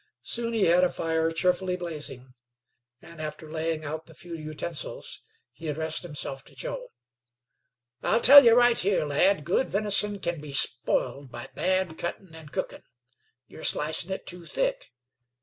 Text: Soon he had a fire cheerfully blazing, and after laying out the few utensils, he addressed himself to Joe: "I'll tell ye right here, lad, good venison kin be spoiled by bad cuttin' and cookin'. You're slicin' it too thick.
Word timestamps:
Soon 0.23 0.51
he 0.53 0.63
had 0.63 0.83
a 0.83 0.89
fire 0.89 1.29
cheerfully 1.29 1.75
blazing, 1.75 2.33
and 3.03 3.21
after 3.21 3.47
laying 3.47 3.85
out 3.85 4.07
the 4.07 4.15
few 4.15 4.33
utensils, 4.33 5.21
he 5.51 5.67
addressed 5.67 6.01
himself 6.01 6.43
to 6.45 6.55
Joe: 6.55 6.87
"I'll 8.01 8.19
tell 8.19 8.43
ye 8.43 8.49
right 8.49 8.79
here, 8.79 9.05
lad, 9.05 9.45
good 9.45 9.69
venison 9.69 10.17
kin 10.17 10.41
be 10.41 10.53
spoiled 10.53 11.31
by 11.31 11.51
bad 11.53 11.99
cuttin' 11.99 12.33
and 12.33 12.51
cookin'. 12.51 12.81
You're 13.45 13.63
slicin' 13.63 14.09
it 14.09 14.25
too 14.25 14.43
thick. 14.47 14.91